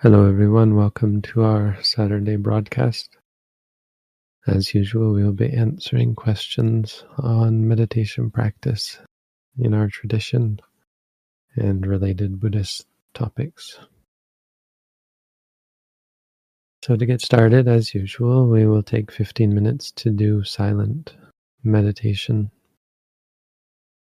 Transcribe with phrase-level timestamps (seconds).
[0.00, 0.76] Hello, everyone.
[0.76, 3.16] Welcome to our Saturday broadcast.
[4.46, 8.98] As usual, we will be answering questions on meditation practice
[9.58, 10.60] in our tradition
[11.54, 13.78] and related Buddhist topics.
[16.84, 21.16] So, to get started, as usual, we will take 15 minutes to do silent
[21.64, 22.50] meditation.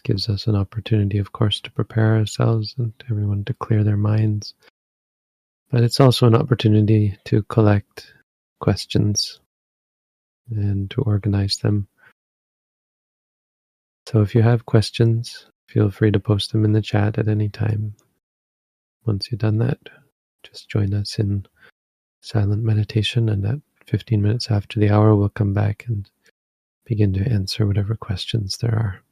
[0.00, 3.96] It gives us an opportunity, of course, to prepare ourselves and everyone to clear their
[3.96, 4.52] minds
[5.70, 8.12] but it's also an opportunity to collect
[8.60, 9.40] questions
[10.50, 11.88] and to organize them.
[14.06, 17.48] So if you have questions, feel free to post them in the chat at any
[17.48, 17.94] time.
[19.04, 19.78] Once you've done that,
[20.42, 21.46] just join us in
[22.20, 26.10] silent meditation, and at 15 minutes after the hour, we'll come back and
[26.84, 29.02] begin to answer whatever questions there are.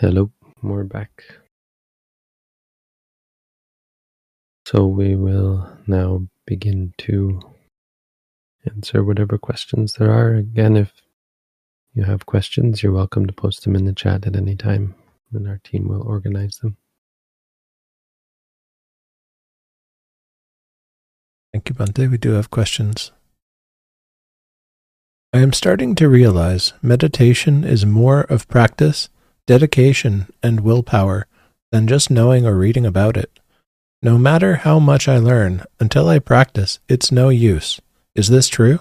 [0.00, 0.30] Hello,
[0.62, 1.24] we're back.
[4.64, 7.42] So we will now begin to
[8.64, 10.36] answer whatever questions there are.
[10.36, 10.90] Again, if
[11.92, 14.94] you have questions, you're welcome to post them in the chat at any time,
[15.34, 16.78] and our team will organize them.
[21.52, 22.10] Thank you, Bhante.
[22.10, 23.12] We do have questions.
[25.34, 29.10] I am starting to realize meditation is more of practice,
[29.46, 31.26] dedication, and willpower
[31.72, 33.40] than just knowing or reading about it.
[34.02, 37.80] No matter how much I learn, until I practice, it's no use.
[38.14, 38.80] Is this true?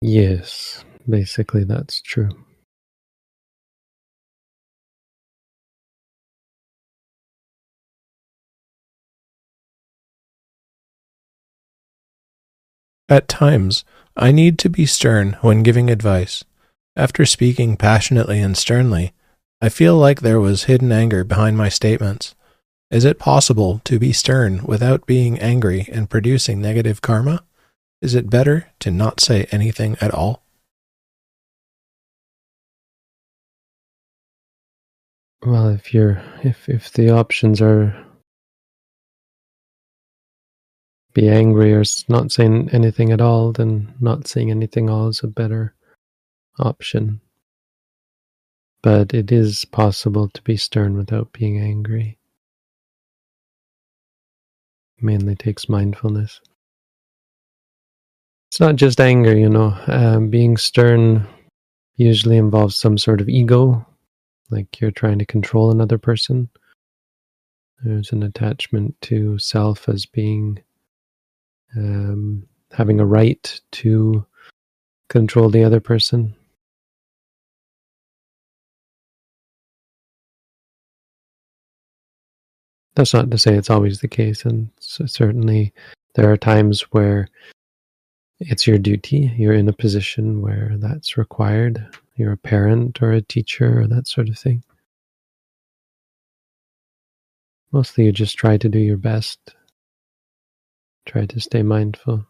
[0.00, 2.30] Yes, basically that's true.
[13.08, 13.84] At times,
[14.16, 16.44] I need to be stern when giving advice.
[16.94, 19.12] After speaking passionately and sternly,
[19.62, 22.34] I feel like there was hidden anger behind my statements.
[22.90, 27.44] Is it possible to be stern without being angry and producing negative karma?
[28.02, 30.42] Is it better to not say anything at all?
[35.44, 38.07] Well, if you're if if the options are
[41.14, 45.22] be angry or not saying anything at all, then not saying anything at all is
[45.22, 45.74] a better
[46.58, 47.20] option.
[48.82, 52.18] But it is possible to be stern without being angry.
[55.00, 56.40] Mainly takes mindfulness.
[58.48, 59.76] It's not just anger, you know.
[59.86, 61.26] Um, being stern
[61.96, 63.86] usually involves some sort of ego,
[64.50, 66.48] like you're trying to control another person.
[67.82, 70.60] There's an attachment to self as being
[71.76, 74.24] um, having a right to
[75.08, 76.34] control the other person.
[82.94, 85.72] That's not to say it's always the case, and so certainly
[86.14, 87.28] there are times where
[88.40, 89.32] it's your duty.
[89.36, 91.84] You're in a position where that's required.
[92.16, 94.64] You're a parent or a teacher or that sort of thing.
[97.70, 99.54] Mostly you just try to do your best
[101.08, 102.24] try to stay mindful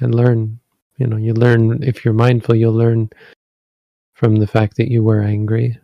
[0.00, 0.60] and learn.
[0.98, 3.10] You know, you learn, if you're mindful, you'll learn
[4.14, 5.78] from the fact that you were angry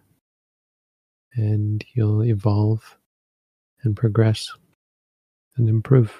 [1.35, 2.99] and you'll evolve
[3.83, 4.51] and progress
[5.57, 6.13] and improve.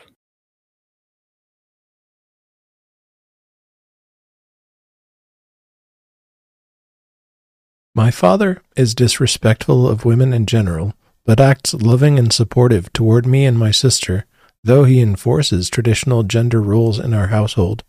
[7.95, 10.95] My father is disrespectful of women in general,
[11.27, 14.25] but acts loving and supportive toward me and my sister
[14.65, 17.85] though he enforces traditional gender roles in our household.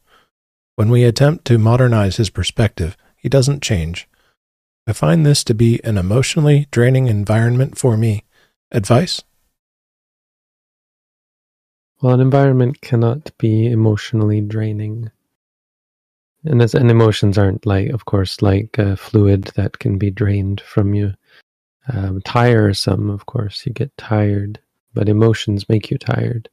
[0.75, 4.07] When we attempt to modernize his perspective, he doesn't change.
[4.88, 8.23] I find this to be an emotionally draining environment for me.
[8.71, 9.21] Advice?
[12.01, 15.09] Well, an environment cannot be emotionally draining.
[16.43, 20.59] And, as, and emotions aren't like, of course, like a fluid that can be drained
[20.59, 21.13] from you.
[21.88, 24.59] Um, tiresome, of course, you get tired,
[24.93, 26.49] but emotions make you tired.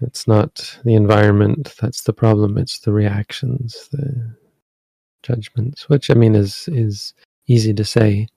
[0.00, 4.34] It's not the environment that's the problem, it's the reactions, the
[5.22, 7.12] judgments, which I mean is is
[7.46, 8.28] easy to say.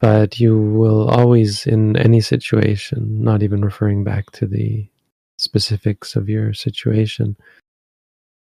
[0.00, 4.86] But you will always in any situation, not even referring back to the
[5.38, 7.36] specifics of your situation,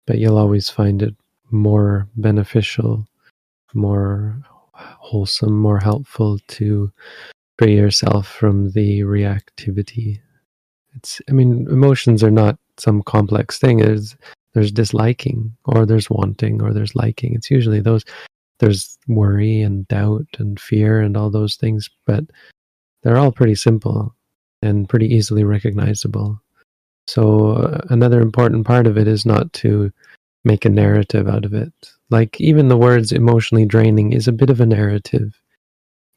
[0.06, 1.14] but you'll always find it
[1.50, 3.06] more beneficial,
[3.74, 6.90] more wholesome, more helpful to
[7.58, 10.20] free yourself from the reactivity.
[10.94, 13.78] It's i mean emotions are not some complex thing.
[13.78, 14.16] There's
[14.54, 17.34] there's disliking or there's wanting or there's liking.
[17.34, 18.04] It's usually those
[18.60, 22.24] there's worry and doubt and fear and all those things but
[23.02, 24.14] they're all pretty simple
[24.62, 26.40] and pretty easily recognizable.
[27.06, 29.92] So uh, another important part of it is not to
[30.44, 31.72] make a narrative out of it.
[32.10, 35.40] Like even the words emotionally draining is a bit of a narrative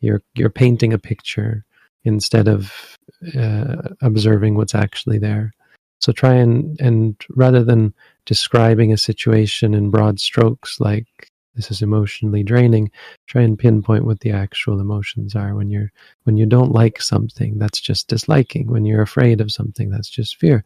[0.02, 1.66] you're you're painting a picture
[2.04, 2.98] instead of
[3.38, 5.54] uh, observing what's actually there.
[6.00, 7.94] So try and and rather than
[8.26, 11.08] describing a situation in broad strokes like
[11.56, 12.90] this is emotionally draining,
[13.28, 15.54] try and pinpoint what the actual emotions are.
[15.56, 15.92] When you're
[16.24, 18.72] when you don't like something, that's just disliking.
[18.72, 20.64] When you're afraid of something, that's just fear.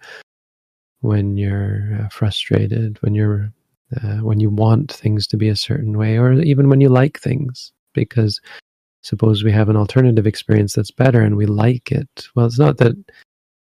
[1.01, 3.51] When you're uh, frustrated, when you're
[4.01, 7.19] uh, when you want things to be a certain way, or even when you like
[7.19, 8.39] things, because
[9.05, 12.27] suppose we have an alternative experience that's better and we like it.
[12.35, 12.95] Well, it's not that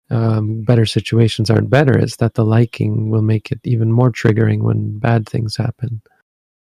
[0.09, 4.61] um, better situations aren't better, it's that the liking will make it even more triggering
[4.61, 6.01] when bad things happen.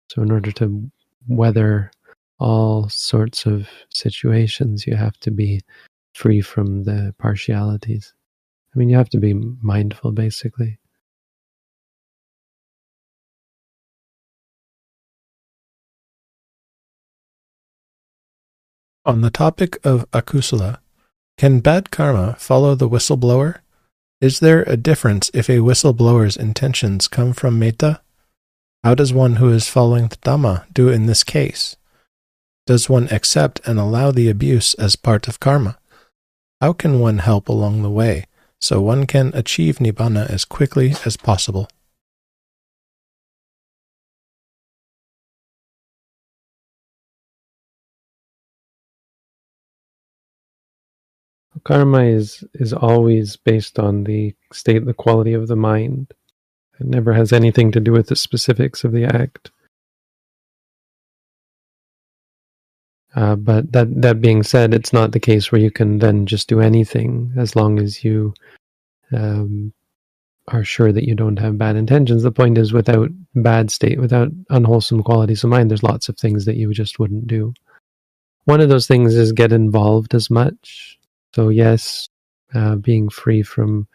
[0.10, 0.92] So, in order to
[1.28, 1.92] weather
[2.40, 5.62] all sorts of situations, you have to be
[6.14, 8.14] free from the partialities.
[8.76, 10.80] I mean, you have to be mindful, basically.
[19.10, 20.78] On the topic of akusala,
[21.36, 23.56] can bad karma follow the whistleblower?
[24.22, 28.02] Is there a difference if a whistleblower's intentions come from metta?
[28.84, 31.76] How does one who is following the Dhamma do in this case?
[32.68, 35.80] Does one accept and allow the abuse as part of karma?
[36.62, 38.26] How can one help along the way
[38.62, 41.68] so one can achieve Nibbana as quickly as possible?
[51.64, 56.14] Karma is is always based on the state, the quality of the mind.
[56.80, 59.52] It never has anything to do with the specifics of the act.
[63.16, 66.48] Uh, but that that being said, it's not the case where you can then just
[66.48, 68.34] do anything as long as you
[69.12, 69.74] um,
[70.48, 72.24] are sure that you don't have bad intentions.
[72.24, 76.46] The point is, without bad state, without unwholesome qualities of mind, there's lots of things
[76.46, 77.54] that you just wouldn't do.
[78.46, 80.99] One of those things is get involved as much.
[81.36, 82.08] So, yes,
[82.54, 83.88] uh, being free from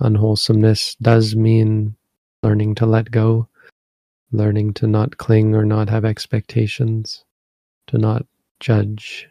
[0.00, 1.96] unwholesomeness does mean
[2.42, 3.48] learning to let go,
[4.32, 7.24] learning to not cling or not have expectations,
[7.88, 8.26] to not
[8.60, 9.28] judge.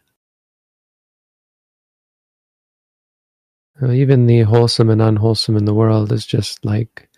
[3.81, 7.09] Uh, even the wholesome and unwholesome in the world is just like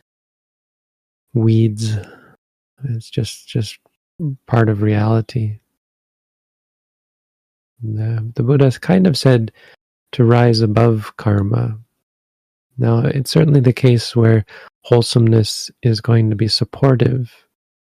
[1.34, 1.98] weeds.
[2.84, 3.80] It's just just
[4.46, 5.60] part of reality.
[7.84, 9.52] The, the Buddha kind of said
[10.14, 11.78] to rise above karma.
[12.78, 14.46] Now, it's certainly the case where
[14.84, 17.34] wholesomeness is going to be supportive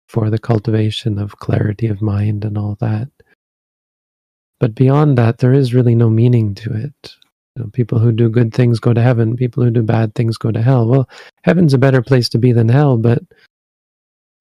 [0.08, 3.08] for the cultivation of clarity of mind and all that.
[4.58, 7.14] But beyond that, there is really no meaning to it.
[7.56, 10.36] You know, people who do good things go to heaven, people who do bad things
[10.36, 10.86] go to hell.
[10.86, 11.08] Well,
[11.42, 13.22] heaven's a better place to be than hell, but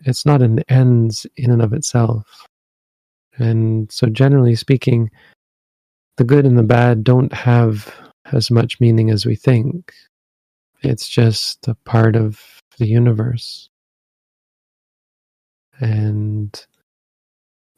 [0.05, 2.45] it's not an ends in and of itself.
[3.37, 5.09] And so, generally speaking,
[6.19, 7.95] the good and the bad don't have
[8.33, 9.93] as much meaning as we think.
[10.83, 12.41] It's just a part of
[12.77, 13.69] the universe.
[15.79, 16.53] And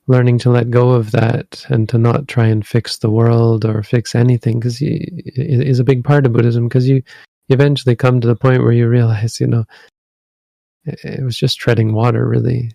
[0.08, 3.84] learning to let go of that and to not try and fix the world or
[3.84, 7.04] fix anything because is a big part of Buddhism because you
[7.50, 9.66] eventually come to the point where you realize, you know,
[10.86, 12.72] it was just treading water really.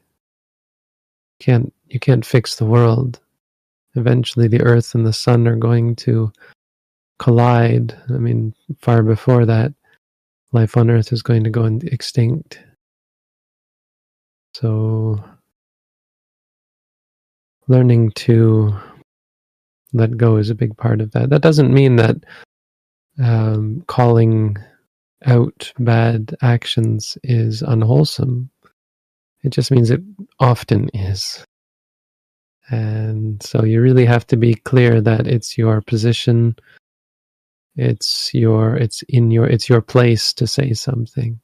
[1.40, 3.18] You can't you can't fix the world
[3.96, 6.32] eventually the earth and the sun are going to
[7.18, 7.96] collide.
[8.08, 9.72] I mean, far before that,
[10.52, 12.60] life on earth is going to go extinct.
[14.54, 15.22] So,
[17.68, 18.74] learning to
[19.92, 21.30] let go is a big part of that.
[21.30, 22.16] That doesn't mean that
[23.22, 24.56] um, calling
[25.24, 28.50] out bad actions is unwholesome.
[29.42, 30.02] It just means it
[30.40, 31.44] often is.
[32.68, 36.56] And so you really have to be clear that it's your position,
[37.76, 41.40] it's your it's in your it's your place to say something.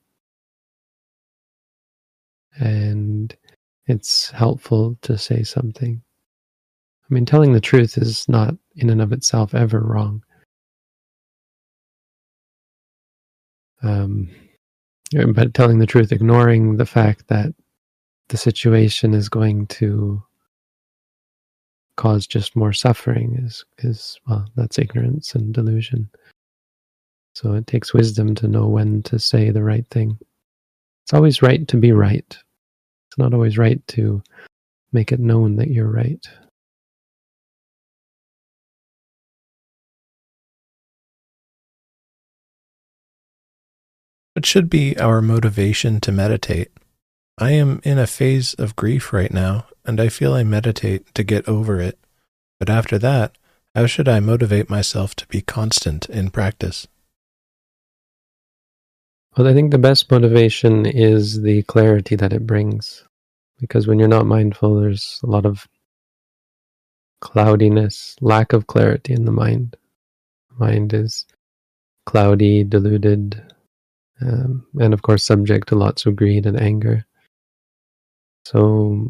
[2.59, 3.35] And
[3.87, 6.03] it's helpful to say something.
[7.11, 10.23] I mean, telling the truth is not in and of itself ever wrong.
[13.83, 14.31] Um,
[15.35, 17.53] but telling the truth, ignoring the fact that
[18.29, 20.23] the situation is going to
[21.97, 26.09] cause just more suffering is is well that's ignorance and delusion.
[27.35, 30.19] So it takes wisdom to know when to say the right thing.
[31.05, 32.27] It's always right to be right.
[32.29, 34.23] It's not always right to
[34.93, 36.25] make it known that you're right.
[44.35, 46.71] What should be our motivation to meditate?
[47.39, 51.25] I am in a phase of grief right now and I feel I meditate to
[51.25, 51.99] get over it.
[52.59, 53.37] But after that,
[53.75, 56.87] how should I motivate myself to be constant in practice?
[59.37, 63.05] Well, I think the best motivation is the clarity that it brings.
[63.59, 65.67] Because when you're not mindful, there's a lot of
[67.21, 69.77] cloudiness, lack of clarity in the mind.
[70.59, 71.25] Mind is
[72.05, 73.41] cloudy, deluded,
[74.21, 77.07] um, and of course, subject to lots of greed and anger.
[78.45, 79.09] So,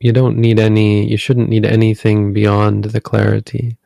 [0.00, 3.76] you don't need any you shouldn't need anything beyond the clarity.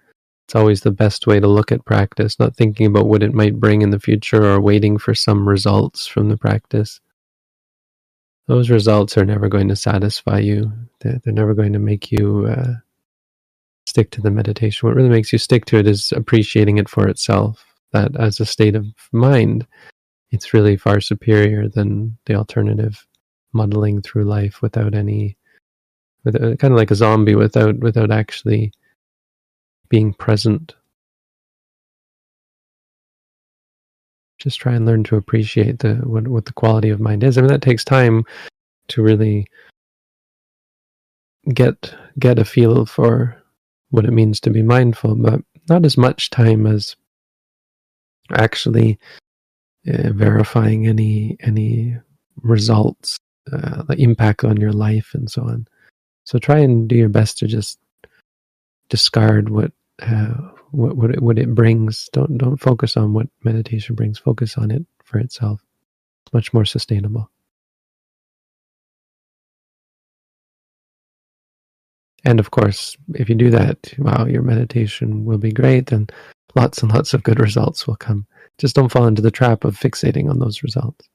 [0.46, 3.60] It's always the best way to look at practice not thinking about what it might
[3.60, 7.00] bring in the future or waiting for some results from the practice.
[8.48, 10.72] Those results are never going to satisfy you.
[11.00, 12.74] They're, they're never going to make you uh,
[13.86, 14.86] stick to the meditation.
[14.86, 17.64] What really makes you stick to it is appreciating it for itself.
[17.92, 19.66] That as a state of mind
[20.32, 23.06] it's really far superior than the alternative
[23.52, 25.36] muddling through life without any
[26.24, 28.72] with uh, kind of like a zombie without without actually
[29.88, 30.74] being present.
[34.38, 37.38] Just try and learn to appreciate the what, what the quality of mind is.
[37.38, 38.24] I mean that takes time
[38.88, 39.46] to really
[41.52, 43.36] get get a feel for
[43.90, 46.96] what it means to be mindful but not as much time as
[48.32, 48.98] actually
[49.88, 51.96] uh, verifying any any
[52.42, 53.18] results
[53.52, 55.66] uh, the impact on your life and so on
[56.32, 57.78] so try and do your best to just
[58.88, 60.32] discard what uh,
[60.70, 62.08] what what it, what it brings.
[62.14, 64.18] Don't don't focus on what meditation brings.
[64.18, 65.62] Focus on it for itself.
[66.24, 67.30] It's much more sustainable.
[72.24, 76.10] And of course, if you do that, wow, your meditation will be great and
[76.54, 78.26] lots and lots of good results will come.
[78.56, 81.10] Just don't fall into the trap of fixating on those results.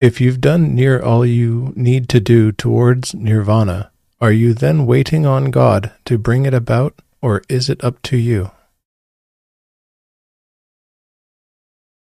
[0.00, 5.24] If you've done near all you need to do towards nirvana, are you then waiting
[5.24, 8.50] on God to bring it about, or is it up to you?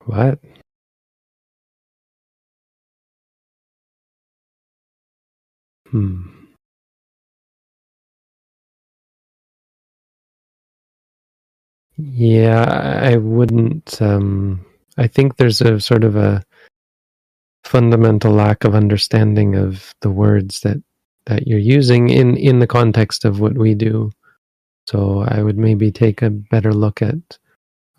[0.06, 0.38] What?
[5.90, 6.22] Hmm.
[11.98, 12.64] Yeah,
[13.02, 14.00] I wouldn't.
[14.00, 14.64] Um,
[14.96, 16.42] I think there's a sort of a
[17.64, 20.78] fundamental lack of understanding of the words that
[21.26, 24.10] that you're using in in the context of what we do.
[24.86, 27.38] So i would maybe take a better look at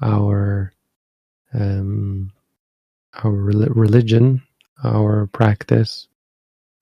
[0.02, 0.72] our
[1.54, 2.32] um
[3.24, 4.42] our religion
[4.84, 6.08] our practice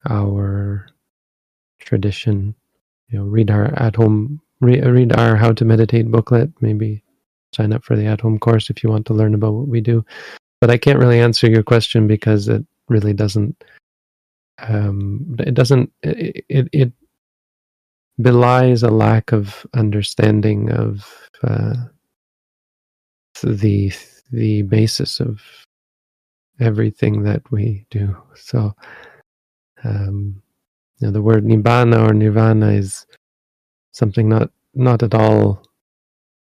[0.08, 0.86] our
[1.78, 2.54] tradition.
[3.08, 6.50] You know read our at home read, read our how to meditate booklet.
[6.60, 7.02] Maybe
[7.54, 9.80] sign up for the at home course if you want to learn about what we
[9.80, 10.04] do.
[10.60, 13.56] But i can't really answer your question because it really doesn't
[14.58, 16.92] um, it doesn't it, it, it
[18.20, 21.06] belies a lack of understanding of
[21.42, 21.74] uh,
[23.42, 23.92] the
[24.32, 25.40] the basis of
[26.60, 28.16] everything that we do.
[28.36, 28.74] So,
[29.84, 30.42] um,
[30.98, 33.06] you know, the word nibbana or nirvana is
[33.92, 35.64] something not not at all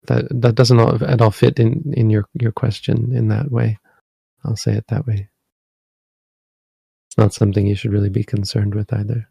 [0.06, 3.78] that that doesn't at all fit in in your your question in that way.
[4.44, 5.28] I'll say it that way.
[7.12, 9.28] It's not something you should really be concerned with either.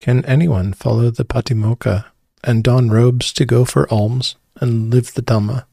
[0.00, 2.06] Can anyone follow the Patimokkha
[2.42, 5.66] and don robes to go for alms and live the Dhamma?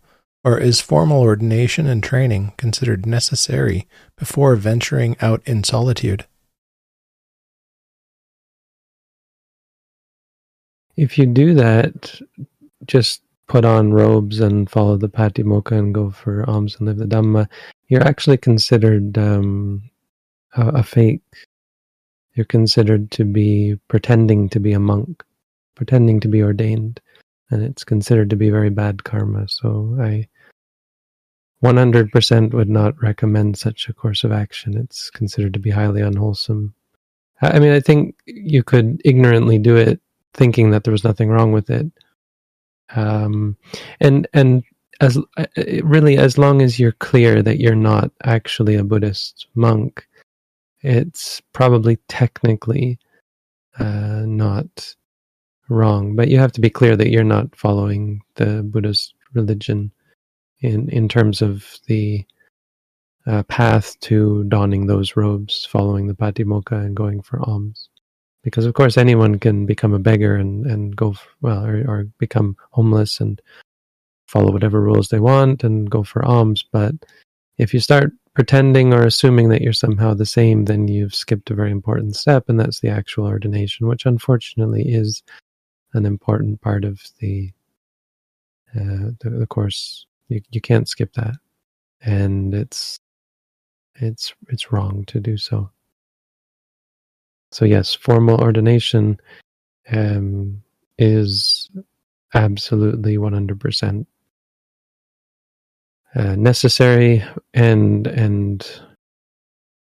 [0.43, 6.25] Or is formal ordination and training considered necessary before venturing out in solitude?
[10.97, 12.19] If you do that,
[12.85, 17.05] just put on robes and follow the Patimokkha and go for alms and live the
[17.05, 17.47] Dhamma,
[17.87, 19.89] you're actually considered um,
[20.55, 21.21] a, a fake.
[22.33, 25.23] You're considered to be pretending to be a monk,
[25.75, 26.99] pretending to be ordained,
[27.49, 29.47] and it's considered to be very bad karma.
[29.47, 30.27] So I
[31.63, 34.77] 100% would not recommend such a course of action.
[34.77, 36.73] It's considered to be highly unwholesome.
[37.41, 40.01] I mean, I think you could ignorantly do it
[40.33, 41.89] thinking that there was nothing wrong with it
[42.95, 43.57] um,
[43.99, 44.63] and and
[45.01, 45.45] as uh,
[45.83, 50.07] really as long as you're clear that you're not actually a Buddhist monk,
[50.81, 52.97] it's probably technically
[53.79, 54.95] uh, not
[55.69, 56.15] wrong.
[56.15, 59.91] But you have to be clear that you're not following the Buddhist religion
[60.61, 62.23] in in terms of the
[63.27, 67.89] uh, path to donning those robes, following the Patimokkha, and going for alms
[68.45, 72.55] because of course anyone can become a beggar and and go well or, or become
[72.71, 73.41] homeless and
[74.27, 76.63] follow whatever rules they want and go for alms.
[76.71, 76.95] But
[77.57, 81.55] if you start pretending or assuming that you're somehow the same then you've skipped a
[81.55, 85.23] very important step and that's the actual ordination which unfortunately is
[85.93, 87.51] an important part of the
[88.75, 90.05] uh, the, the course.
[90.27, 91.35] You, you can't skip that.
[92.01, 92.99] And it's
[93.95, 95.71] it's it's wrong to do so
[97.55, 99.17] so yes, formal ordination
[99.89, 100.61] um,
[100.97, 101.69] is
[102.33, 104.05] absolutely 100%
[106.15, 108.81] uh, necessary and and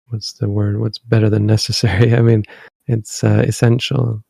[0.09, 0.81] what's the word?
[0.81, 2.15] What's better than necessary?
[2.19, 2.45] I mean
[2.89, 4.23] it's uh, essential.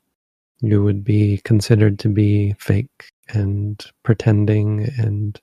[0.61, 5.41] You would be considered to be fake and pretending and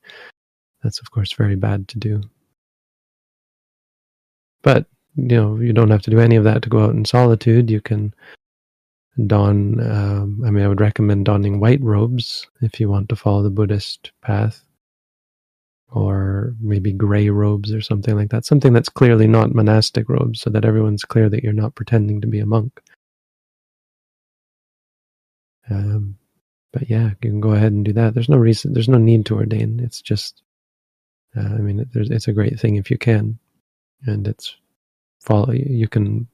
[0.83, 2.21] that's of course very bad to do.
[4.61, 4.85] But
[5.15, 7.69] you know you don't have to do any of that to go out in solitude.
[7.69, 8.13] You can
[9.27, 13.43] don um, i mean i would recommend donning white robes if you want to follow
[13.43, 14.63] the buddhist path
[15.91, 20.49] or maybe gray robes or something like that something that's clearly not monastic robes so
[20.49, 22.79] that everyone's clear that you're not pretending to be a monk.
[25.69, 26.17] Um,
[26.71, 28.13] but yeah you can go ahead and do that.
[28.13, 29.79] There's no reason there's no need to ordain.
[29.79, 30.41] It's just
[31.35, 33.39] uh, i mean it, it's a great thing if you can
[34.05, 34.55] and it's
[35.29, 36.27] follow you can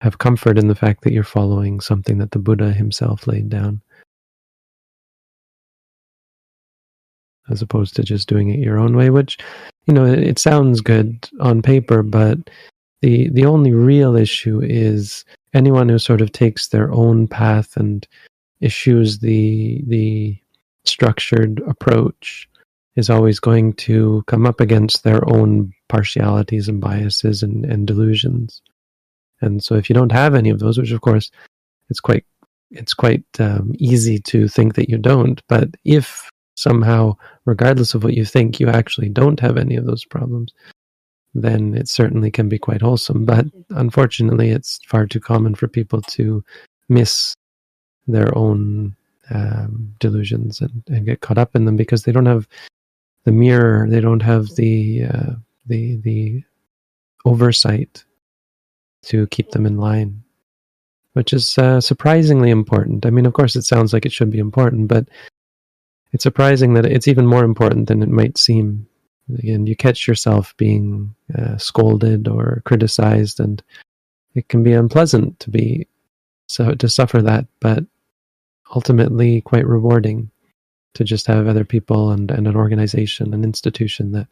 [0.00, 3.82] have comfort in the fact that you're following something that the Buddha himself laid down,
[7.50, 9.10] as opposed to just doing it your own way.
[9.10, 9.38] Which,
[9.86, 12.38] you know, it, it sounds good on paper, but
[13.02, 18.06] the the only real issue is anyone who sort of takes their own path and
[18.60, 20.38] issues the the
[20.84, 22.48] structured approach
[22.96, 28.62] is always going to come up against their own partialities and biases and, and delusions.
[29.40, 31.30] And so if you don't have any of those, which of course
[31.90, 32.24] it's quite
[32.70, 38.14] it's quite um, easy to think that you don't, but if somehow, regardless of what
[38.14, 40.52] you think, you actually don't have any of those problems,
[41.32, 43.24] then it certainly can be quite wholesome.
[43.24, 46.42] But unfortunately, it's far too common for people to
[46.88, 47.34] miss
[48.06, 48.96] their own
[49.30, 52.48] um, delusions and, and get caught up in them because they don't have
[53.26, 55.32] the mirror, they don't have the uh,
[55.66, 56.42] the the
[57.24, 58.04] oversight
[59.02, 60.22] to keep them in line,
[61.14, 63.04] which is uh, surprisingly important.
[63.04, 65.08] I mean, of course, it sounds like it should be important, but
[66.12, 68.86] it's surprising that it's even more important than it might seem.
[69.42, 73.60] And you catch yourself being uh, scolded or criticized, and
[74.36, 75.88] it can be unpleasant to be
[76.46, 77.82] so to suffer that, but
[78.72, 80.30] ultimately quite rewarding
[80.96, 84.28] to just have other people and, and an organization, an institution that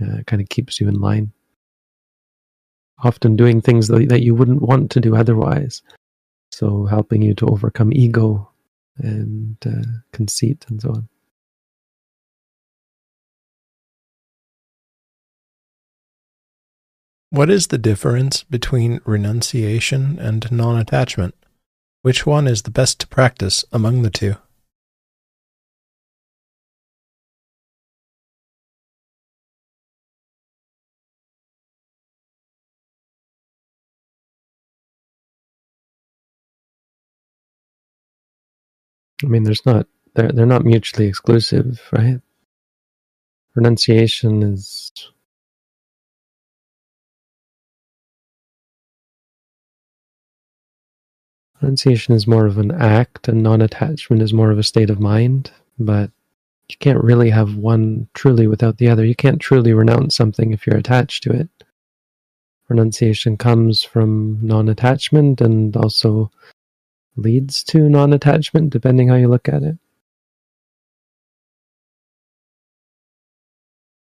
[0.00, 1.32] uh, kind of keeps you in line
[3.02, 5.82] often doing things that, you wouldn't want to do otherwise.
[6.52, 8.50] So helping you to overcome ego
[8.98, 11.08] and uh, conceit and so on.
[17.30, 21.34] What is the difference between renunciation and non attachment?
[22.00, 24.36] Which one is the best to practice among the two?
[39.26, 42.20] I mean, there's not they're they're not mutually exclusive, right?
[43.56, 44.92] Renunciation is
[51.60, 55.50] renunciation is more of an act, and non-attachment is more of a state of mind.
[55.76, 56.12] But
[56.68, 59.04] you can't really have one truly without the other.
[59.04, 61.48] You can't truly renounce something if you're attached to it.
[62.68, 66.30] Renunciation comes from non-attachment and also
[67.16, 69.78] leads to non-attachment, depending how you look at it.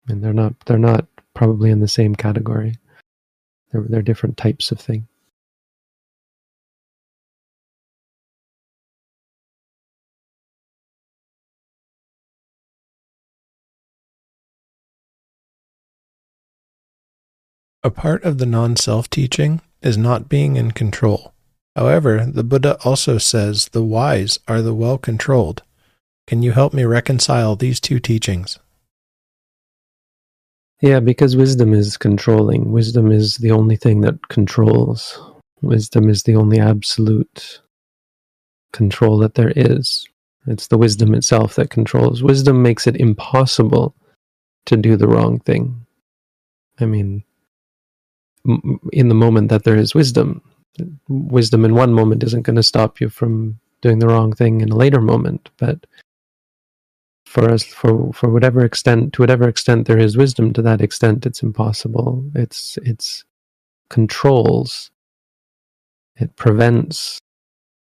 [0.08, 2.76] And they're not they're not probably in the same category.
[3.72, 5.08] They're they're different types of thing.
[17.84, 21.33] A part of the non self teaching is not being in control.
[21.76, 25.62] However, the Buddha also says the wise are the well controlled.
[26.26, 28.58] Can you help me reconcile these two teachings?
[30.80, 32.70] Yeah, because wisdom is controlling.
[32.70, 35.20] Wisdom is the only thing that controls.
[35.62, 37.60] Wisdom is the only absolute
[38.72, 40.06] control that there is.
[40.46, 42.22] It's the wisdom itself that controls.
[42.22, 43.94] Wisdom makes it impossible
[44.66, 45.86] to do the wrong thing.
[46.78, 47.24] I mean,
[48.92, 50.42] in the moment that there is wisdom,
[51.08, 54.70] wisdom in one moment isn't going to stop you from doing the wrong thing in
[54.70, 55.86] a later moment but
[57.34, 61.26] for us for for whatever extent to whatever extent there is wisdom to that extent
[61.26, 62.24] it's impossible.
[62.34, 63.24] It's it's
[63.88, 64.92] controls.
[66.16, 67.18] It prevents.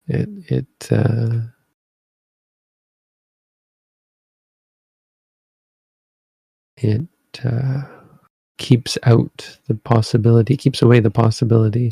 [0.07, 1.41] It it uh,
[6.77, 7.07] it
[7.43, 7.81] uh,
[8.57, 11.91] keeps out the possibility keeps away the possibility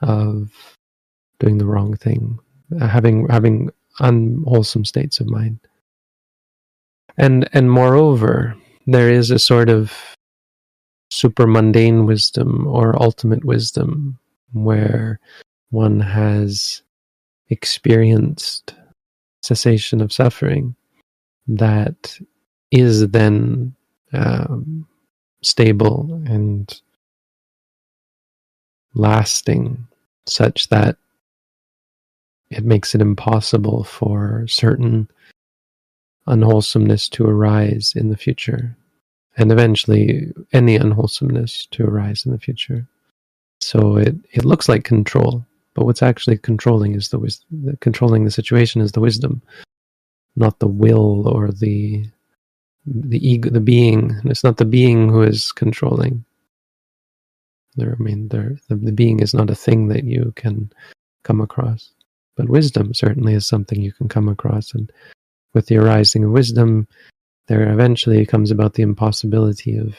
[0.00, 0.50] of
[1.38, 2.38] doing the wrong thing,
[2.80, 3.70] uh, having having
[4.00, 5.58] unwholesome states of mind.
[7.16, 9.92] and and moreover, there is a sort of
[11.10, 14.18] super mundane wisdom or ultimate wisdom
[14.52, 15.18] where
[15.70, 16.82] one has
[17.48, 18.74] experienced
[19.42, 20.74] cessation of suffering
[21.46, 22.18] that
[22.70, 23.74] is then
[24.12, 24.86] um,
[25.42, 26.80] stable and
[28.96, 29.86] lasting
[30.26, 30.96] such that
[32.50, 35.08] it makes it impossible for certain
[36.26, 38.76] unwholesomeness to arise in the future
[39.36, 42.86] and eventually any unwholesomeness to arise in the future.
[43.60, 45.44] So it, it looks like control
[45.74, 49.42] but what's actually controlling is the wisdom controlling the situation is the wisdom
[50.36, 52.06] not the will or the
[52.86, 54.14] the ego the being.
[54.24, 56.24] It's not the being who is controlling
[57.76, 60.70] there i mean there the, the being is not a thing that you can
[61.26, 61.90] come across.
[62.36, 64.72] But wisdom certainly is something you can come across.
[64.74, 64.92] And
[65.54, 66.86] with the arising of wisdom
[67.48, 69.94] there eventually comes about the impossibility of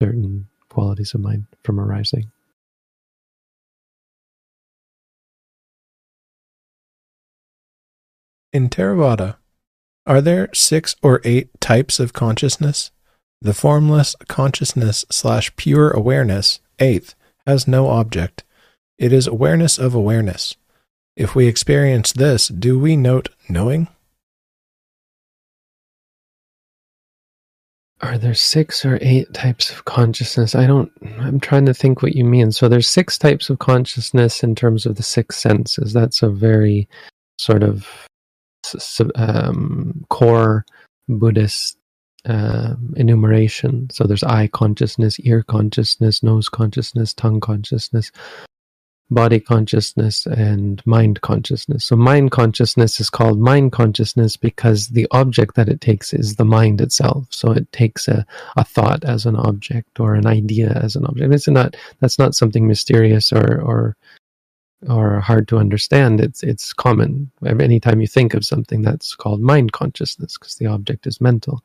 [0.00, 2.30] certain qualities of mind from arising.
[8.52, 9.36] In Theravada,
[10.06, 12.92] are there six or eight types of consciousness?
[13.40, 17.16] The formless consciousness slash pure awareness, eighth,
[17.46, 18.44] has no object.
[18.98, 20.56] It is awareness of awareness.
[21.16, 23.88] If we experience this, do we note knowing?
[28.00, 30.56] Are there six or eight types of consciousness?
[30.56, 30.90] I don't,
[31.20, 32.50] I'm trying to think what you mean.
[32.50, 35.92] So there's six types of consciousness in terms of the six senses.
[35.92, 36.88] That's a very
[37.38, 37.88] sort of
[39.14, 40.64] um, core
[41.08, 41.76] Buddhist
[42.26, 43.88] um, enumeration.
[43.90, 48.12] So there's eye consciousness, ear consciousness, nose consciousness, tongue consciousness,
[49.10, 51.84] body consciousness, and mind consciousness.
[51.84, 56.44] So mind consciousness is called mind consciousness because the object that it takes is the
[56.44, 57.26] mind itself.
[57.30, 58.24] So it takes a,
[58.56, 61.34] a thought as an object or an idea as an object.
[61.34, 63.96] It's not that's not something mysterious or or
[64.88, 67.30] or hard to understand, it's it's common.
[67.44, 71.62] Anytime you think of something, that's called mind consciousness because the object is mental.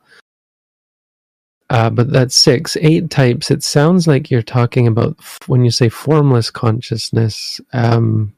[1.70, 3.50] Uh, but that's six, eight types.
[3.50, 7.60] It sounds like you're talking about when you say formless consciousness.
[7.72, 8.34] Um,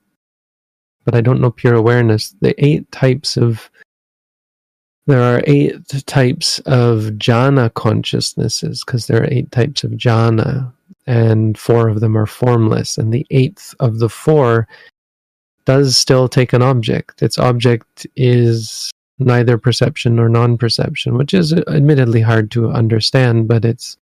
[1.05, 2.35] but I don't know pure awareness.
[2.41, 3.71] The eight types of
[5.07, 10.73] there are eight types of jhana consciousnesses because there are eight types of jhana
[11.07, 12.99] and four of them are formless.
[12.99, 14.69] And the eighth of the four
[15.65, 17.23] does still take an object.
[17.23, 18.91] Its object is
[19.21, 23.97] neither perception nor non perception, which is admittedly hard to understand, but it's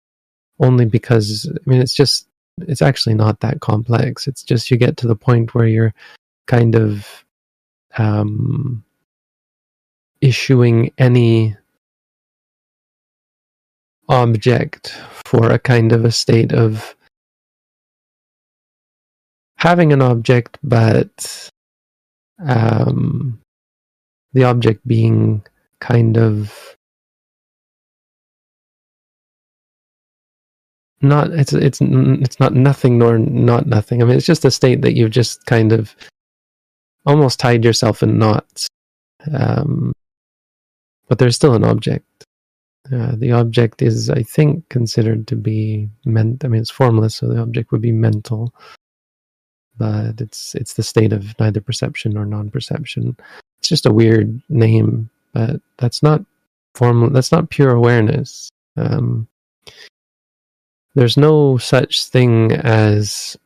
[0.60, 2.26] only because, I mean, it's just,
[2.62, 4.26] it's actually not that complex.
[4.26, 5.94] It's just you get to the point where you're
[6.46, 7.24] kind of
[7.96, 8.84] um,
[10.20, 11.56] issuing any
[14.08, 14.96] object
[15.26, 16.96] for a kind of a state of
[19.56, 21.50] having an object, but
[22.44, 23.38] um,
[24.38, 25.44] the object being
[25.80, 26.76] kind of
[31.00, 34.00] not it's it's it's not nothing nor not nothing.
[34.00, 35.94] I mean, it's just a state that you've just kind of
[37.04, 38.68] almost tied yourself in knots.
[39.32, 39.92] Um,
[41.08, 42.06] but there's still an object.
[42.92, 46.44] Uh, the object is, I think, considered to be meant.
[46.44, 48.54] I mean, it's formless, so the object would be mental.
[49.78, 53.16] But it's it's the state of neither perception nor non-perception.
[53.60, 56.22] It's just a weird name, but that's not
[56.74, 57.10] formal.
[57.10, 58.50] That's not pure awareness.
[58.76, 59.28] Um,
[60.94, 63.36] there's no such thing as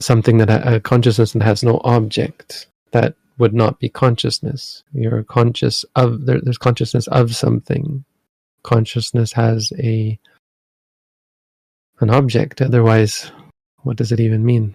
[0.00, 2.66] something that a consciousness that has no object.
[2.92, 4.82] That would not be consciousness.
[4.92, 8.04] You're conscious of there, there's consciousness of something.
[8.62, 10.18] Consciousness has a
[12.00, 12.60] an object.
[12.60, 13.30] Otherwise,
[13.86, 14.74] what does it even mean?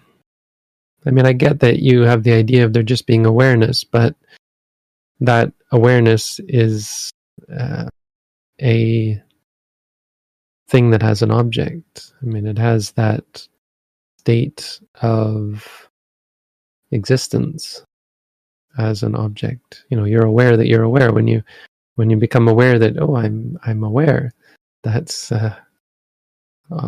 [1.05, 4.15] I mean, I get that you have the idea of there just being awareness, but
[5.19, 7.11] that awareness is
[7.53, 7.89] uh,
[8.61, 9.21] a
[10.69, 12.13] thing that has an object.
[12.21, 13.45] I mean, it has that
[14.19, 15.89] state of
[16.91, 17.83] existence
[18.77, 19.83] as an object.
[19.89, 21.43] You know, you're aware that you're aware when you
[21.95, 24.31] when you become aware that oh, I'm I'm aware.
[24.83, 25.53] That's uh,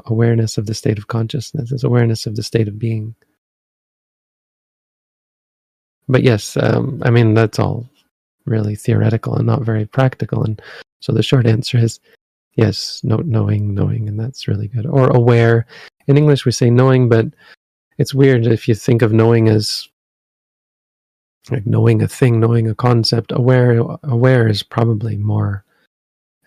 [0.06, 1.72] awareness of the state of consciousness.
[1.72, 3.16] It's awareness of the state of being.
[6.08, 7.90] But yes, um, I mean that's all
[8.46, 10.44] really theoretical and not very practical.
[10.44, 10.62] And
[11.00, 12.00] so the short answer is
[12.56, 14.86] yes, no, knowing, knowing, and that's really good.
[14.86, 15.66] Or aware.
[16.08, 17.28] In English, we say knowing, but
[17.98, 19.88] it's weird if you think of knowing as
[21.50, 23.32] like knowing a thing, knowing a concept.
[23.34, 25.66] Aware, aware is probably more,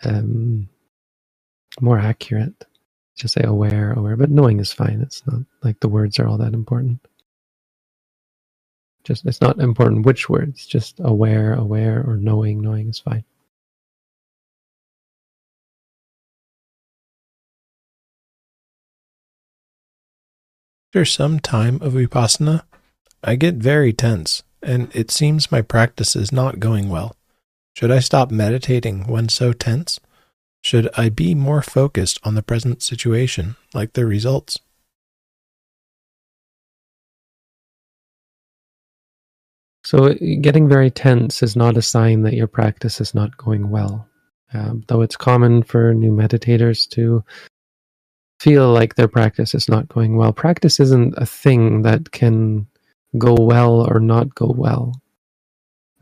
[0.04, 0.68] um,
[1.80, 2.65] more accurate.
[3.16, 5.00] Just say aware, aware, but knowing is fine.
[5.00, 7.00] It's not like the words are all that important.
[9.04, 10.66] Just it's not important which words.
[10.66, 13.24] Just aware, aware, or knowing, knowing is fine.
[20.90, 22.62] After some time of vipassana,
[23.22, 27.16] I get very tense, and it seems my practice is not going well.
[27.74, 30.00] Should I stop meditating when so tense?
[30.66, 34.58] Should I be more focused on the present situation, like the results?
[39.84, 44.08] So, getting very tense is not a sign that your practice is not going well.
[44.54, 47.22] Um, though it's common for new meditators to
[48.40, 50.32] feel like their practice is not going well.
[50.32, 52.66] Practice isn't a thing that can
[53.18, 55.00] go well or not go well.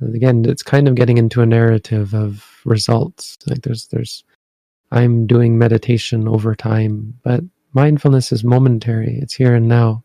[0.01, 3.37] Again, it's kind of getting into a narrative of results.
[3.47, 4.25] Like there's there's
[4.95, 7.43] I'm doing meditation over time, but
[7.73, 9.19] mindfulness is momentary.
[9.21, 10.05] It's here and now.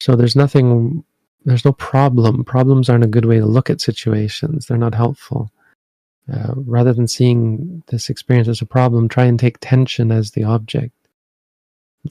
[0.00, 1.02] So there's nothing
[1.44, 2.44] there's no problem.
[2.44, 4.66] Problems aren't a good way to look at situations.
[4.66, 5.50] They're not helpful.
[6.30, 10.44] Uh, rather than seeing this experience as a problem, try and take tension as the
[10.44, 10.92] object.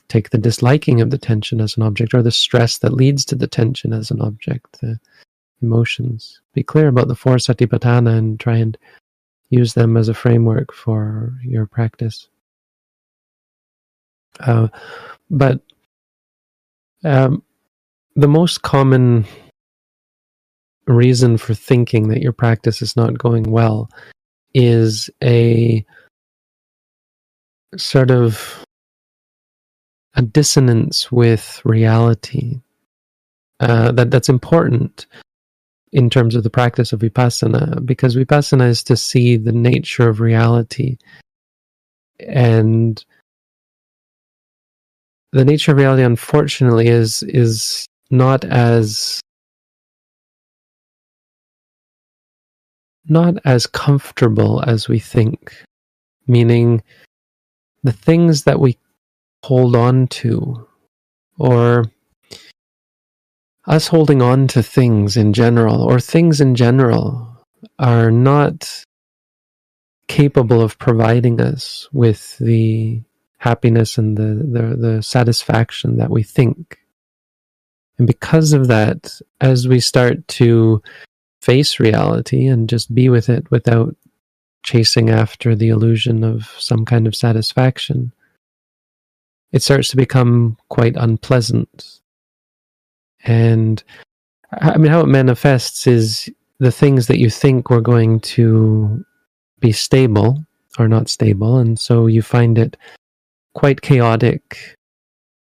[0.08, 3.36] Take the disliking of the tension as an object, or the stress that leads to
[3.36, 5.00] the tension as an object, the
[5.62, 6.42] emotions.
[6.54, 8.76] Be clear about the four satipatthana and try and
[9.50, 12.28] use them as a framework for your practice.
[14.40, 14.68] Uh,
[15.30, 15.62] but
[17.04, 17.44] um,
[18.16, 19.26] the most common
[20.86, 23.90] reason for thinking that your practice is not going well
[24.54, 25.86] is a
[27.76, 28.64] sort of
[30.16, 32.60] a dissonance with reality
[33.60, 35.06] uh, that that's important
[35.92, 40.20] in terms of the practice of vipassana because vipassana is to see the nature of
[40.20, 40.98] reality
[42.20, 43.06] and
[45.32, 49.22] the nature of reality unfortunately is is not as
[53.10, 55.54] not as comfortable as we think.
[56.28, 56.84] Meaning,
[57.84, 58.78] the things that we
[59.44, 60.68] hold on to,
[61.40, 61.86] or
[63.68, 67.38] us holding on to things in general, or things in general,
[67.78, 68.86] are not
[70.08, 73.02] capable of providing us with the
[73.38, 76.80] happiness and the, the, the satisfaction that we think.
[77.98, 80.82] And because of that, as we start to
[81.42, 83.96] face reality and just be with it without
[84.64, 88.14] chasing after the illusion of some kind of satisfaction,
[89.52, 92.00] it starts to become quite unpleasant.
[93.28, 93.84] And
[94.52, 99.06] I mean, how it manifests is the things that you think were going to
[99.60, 100.44] be stable
[100.78, 101.58] are not stable.
[101.58, 102.78] And so you find it
[103.54, 104.76] quite chaotic.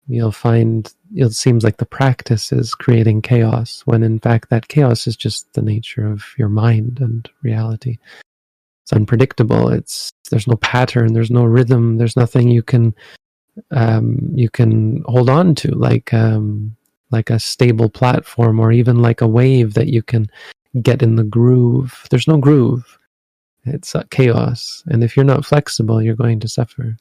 [0.08, 5.08] You'll find it seems like the practice is creating chaos when in fact that chaos
[5.08, 7.98] is just the nature of your mind and reality
[8.84, 12.94] it's unpredictable it's there's no pattern there's no rhythm there's nothing you can
[13.72, 16.76] um, you can hold on to like um,
[17.12, 20.28] like a stable platform or even like a wave that you can
[20.82, 22.98] get in the groove there's no groove
[23.66, 26.98] it's chaos and if you're not flexible you're going to suffer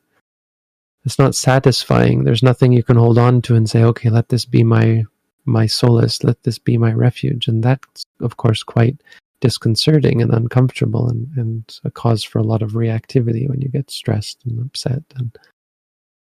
[1.04, 2.24] it's not satisfying.
[2.24, 5.04] There's nothing you can hold on to and say, okay, let this be my
[5.46, 7.48] my solace, let this be my refuge.
[7.48, 8.96] And that's of course quite
[9.40, 13.90] disconcerting and uncomfortable and, and a cause for a lot of reactivity when you get
[13.90, 15.36] stressed and upset and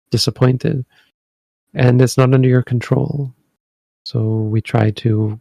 [0.09, 0.85] disappointed.
[1.73, 3.33] And it's not under your control.
[4.09, 5.39] So we try to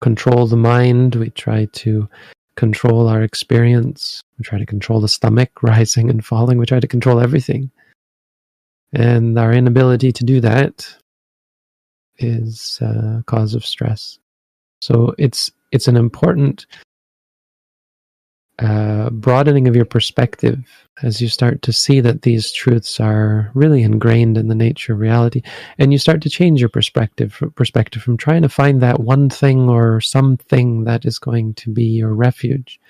[0.00, 2.08] control the mind, we try to
[2.56, 6.88] control our experience, we try to control the stomach rising and falling, we try to
[6.88, 7.70] control everything.
[8.92, 10.84] And our inability to do that
[12.16, 14.18] is a cause of stress.
[14.80, 16.66] So it's it's an important
[18.58, 20.58] uh, broadening of your perspective
[21.02, 24.98] as you start to see that these truths are really ingrained in the nature of
[24.98, 25.42] reality,
[25.78, 29.68] and you start to change your perspective perspective from trying to find that one thing
[29.68, 32.80] or something that is going to be your refuge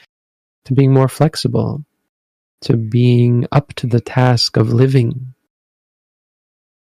[0.64, 1.84] to being more flexible,
[2.62, 5.34] to being up to the task of living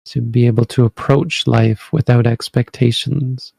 [0.08, 3.52] to be able to approach life without expectations,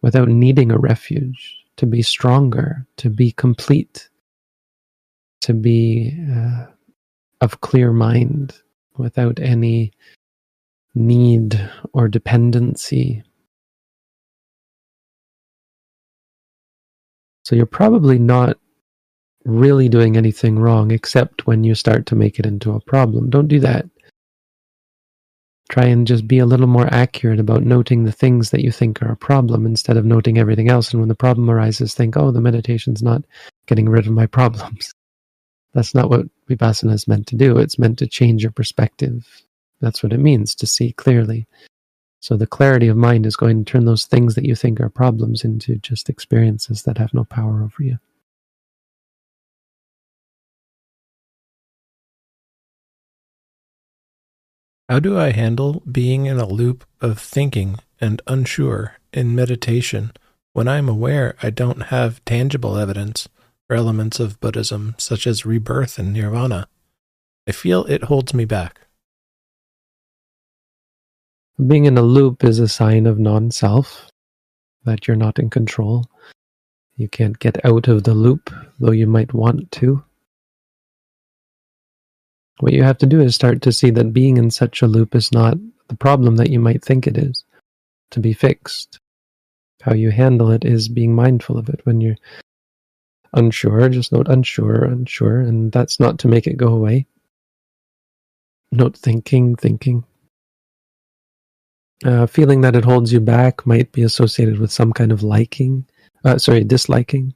[0.00, 4.08] without needing a refuge, to be stronger, to be complete,
[5.42, 6.66] to be uh,
[7.40, 8.54] of clear mind
[8.96, 9.92] without any
[10.94, 13.22] need or dependency
[17.44, 18.58] So you're probably not
[19.44, 23.30] really doing anything wrong except when you start to make it into a problem.
[23.30, 23.86] Don't do that.
[25.68, 29.02] Try and just be a little more accurate about noting the things that you think
[29.02, 30.92] are a problem instead of noting everything else.
[30.92, 33.24] And when the problem arises, think, oh, the meditation's not
[33.66, 34.92] getting rid of my problems.
[35.74, 37.58] That's not what Vipassana is meant to do.
[37.58, 39.26] It's meant to change your perspective.
[39.80, 41.46] That's what it means to see clearly.
[42.20, 44.88] So the clarity of mind is going to turn those things that you think are
[44.88, 47.98] problems into just experiences that have no power over you.
[54.88, 60.12] How do I handle being in a loop of thinking and unsure in meditation
[60.52, 63.26] when I'm aware I don't have tangible evidence
[63.68, 66.68] or elements of Buddhism, such as rebirth and nirvana?
[67.48, 68.80] I feel it holds me back.
[71.66, 74.10] Being in a loop is a sign of non self,
[74.84, 76.06] that you're not in control.
[76.96, 80.02] You can't get out of the loop, though you might want to.
[82.60, 85.14] What you have to do is start to see that being in such a loop
[85.14, 85.56] is not
[85.88, 87.44] the problem that you might think it is
[88.12, 88.98] to be fixed.
[89.82, 91.80] How you handle it is being mindful of it.
[91.84, 92.16] When you're
[93.34, 97.06] unsure, just note unsure, unsure, and that's not to make it go away.
[98.70, 100.04] Note thinking, thinking.
[102.04, 105.86] Uh, feeling that it holds you back might be associated with some kind of liking,
[106.24, 107.32] uh, sorry, disliking.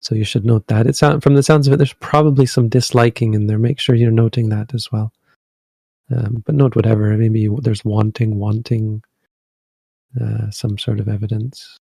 [0.00, 0.86] So you should note that.
[0.86, 3.58] It sound, from the sounds of it, there's probably some disliking in there.
[3.58, 5.12] Make sure you're noting that as well.
[6.14, 7.16] Um, but note whatever.
[7.16, 9.02] Maybe there's wanting, wanting
[10.20, 11.78] uh, some sort of evidence.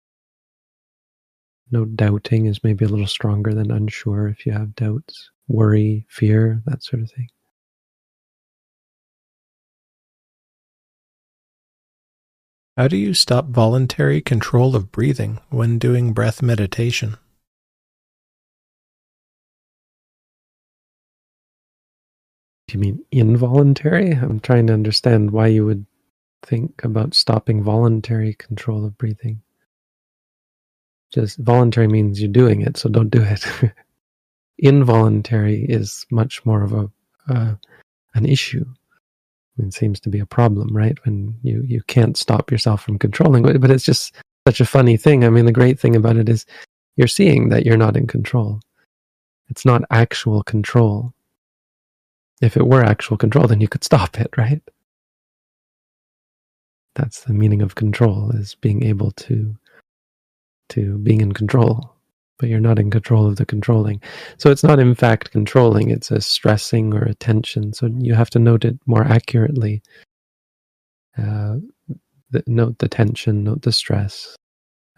[1.71, 5.31] Note doubting is maybe a little stronger than unsure if you have doubts.
[5.49, 7.29] Worry, fear, that sort of thing.
[12.77, 17.17] How do you stop voluntary control of breathing when doing breath meditation?
[22.69, 24.13] Do you mean involuntary?
[24.13, 25.87] I'm trying to understand why you would
[26.43, 29.43] think about stopping voluntary control of breathing.
[31.13, 33.45] Just voluntary means you're doing it, so don't do it.
[34.59, 36.91] Involuntary is much more of a
[37.29, 37.55] uh,
[38.15, 38.65] an issue.
[39.59, 40.99] It seems to be a problem, right?
[41.05, 44.15] When you you can't stop yourself from controlling, but it's just
[44.47, 45.25] such a funny thing.
[45.25, 46.47] I mean, the great thing about it is
[46.97, 48.61] you're seeing that you're not in control.
[49.49, 51.15] It's not actual control
[52.41, 54.63] if it were actual control, then you could stop it, right?
[56.95, 59.57] That's the meaning of control is being able to
[60.71, 61.97] to being in control,
[62.39, 64.01] but you're not in control of the controlling.
[64.39, 67.73] So it's not in fact controlling, it's a stressing or a tension.
[67.73, 69.83] So you have to note it more accurately.
[71.17, 71.57] Uh,
[72.47, 74.37] note the tension, note the stress,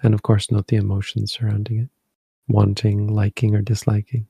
[0.02, 1.88] and of course note the emotions surrounding it.
[2.48, 4.26] Wanting, liking, or disliking.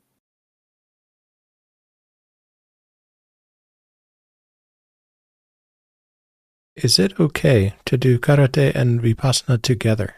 [6.75, 10.15] Is it okay to do karate and vipassana together?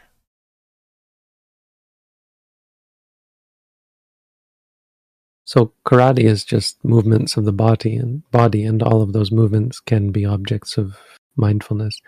[5.51, 9.81] So karate is just movements of the body and body and all of those movements
[9.81, 10.97] can be objects of
[11.35, 12.01] mindfulness.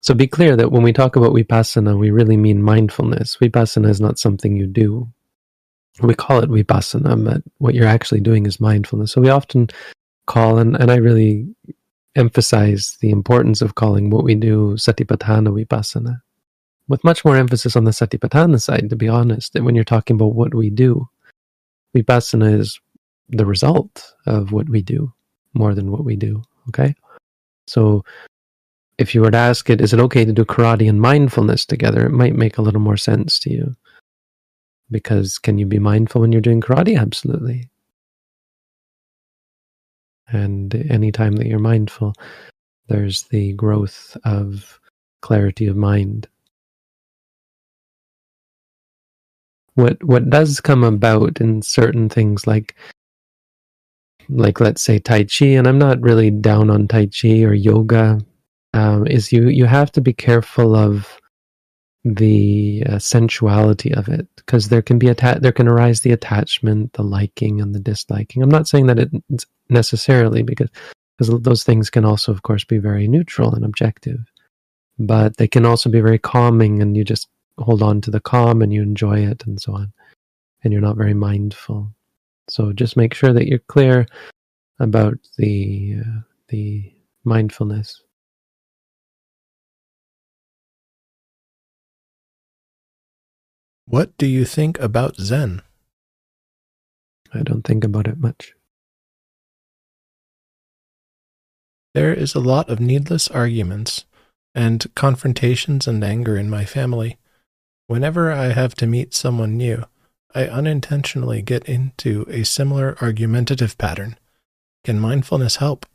[0.00, 3.36] So be clear that when we talk about vipassana, we really mean mindfulness.
[3.36, 5.06] Vipassana is not something you do.
[6.00, 9.12] We call it vipassana, but what you're actually doing is mindfulness.
[9.12, 9.68] So we often
[10.26, 11.46] call, and, and I really
[12.14, 16.22] emphasize the importance of calling what we do satipatthana vipassana,
[16.88, 19.60] with much more emphasis on the satipatthana side, to be honest.
[19.60, 21.10] When you're talking about what we do,
[22.02, 22.80] vipassana is
[23.28, 25.12] the result of what we do
[25.54, 26.42] more than what we do.
[26.68, 26.94] Okay?
[27.66, 28.04] So
[28.98, 32.06] if you were to ask it, is it okay to do karate and mindfulness together?
[32.06, 33.76] It might make a little more sense to you.
[34.90, 36.98] Because can you be mindful when you're doing karate?
[36.98, 37.68] Absolutely.
[40.28, 42.14] And anytime that you're mindful,
[42.88, 44.80] there's the growth of
[45.22, 46.28] clarity of mind.
[49.76, 52.74] What what does come about in certain things like
[54.28, 58.18] like let's say Tai Chi, and I'm not really down on Tai Chi or yoga,
[58.74, 61.20] um, is you you have to be careful of
[62.04, 66.92] the uh, sensuality of it because there can be atta- there can arise the attachment
[66.94, 68.42] the liking and the disliking.
[68.42, 68.98] I'm not saying that
[69.30, 70.70] it's necessarily because
[71.18, 74.20] because those things can also of course be very neutral and objective
[74.98, 77.28] but they can also be very calming and you just
[77.58, 79.92] hold on to the calm and you enjoy it and so on
[80.62, 81.90] and you're not very mindful
[82.48, 84.06] so just make sure that you're clear
[84.78, 86.92] about the uh, the
[87.24, 88.02] mindfulness
[93.88, 95.62] What do you think about Zen?
[97.32, 98.52] I don't think about it much.
[101.94, 104.04] There is a lot of needless arguments
[104.56, 107.16] and confrontations and anger in my family.
[107.88, 109.84] Whenever I have to meet someone new,
[110.34, 114.18] I unintentionally get into a similar argumentative pattern.
[114.84, 115.86] Can mindfulness help?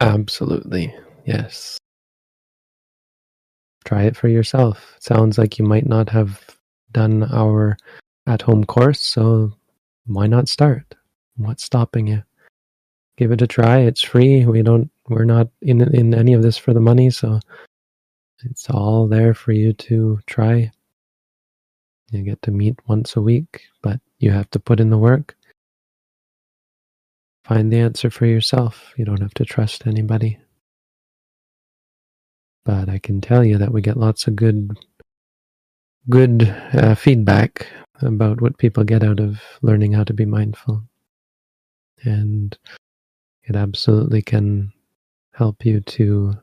[0.00, 0.94] Absolutely.
[1.24, 1.78] Yes.
[3.84, 4.94] Try it for yourself.
[4.96, 6.56] It sounds like you might not have
[6.92, 7.76] done our
[8.26, 9.52] at home course, so
[10.06, 10.94] why not start?
[11.36, 12.22] What's stopping you?
[13.22, 13.78] Give it a try.
[13.78, 14.44] It's free.
[14.44, 17.38] We don't we're not in in any of this for the money, so
[18.44, 20.72] it's all there for you to try.
[22.10, 25.36] You get to meet once a week, but you have to put in the work
[27.44, 28.92] find the answer for yourself.
[28.96, 30.38] You don't have to trust anybody.
[32.64, 34.78] But I can tell you that we get lots of good,
[36.08, 37.66] good uh, feedback
[38.00, 40.82] about what people get out of learning how to be mindful,
[42.04, 42.56] and
[43.44, 44.72] it absolutely can
[45.32, 46.34] help you to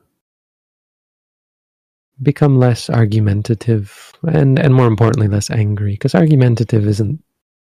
[2.22, 7.22] become less argumentative and and more importantly less angry because argumentative isn't